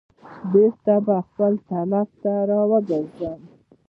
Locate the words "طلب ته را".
1.69-2.61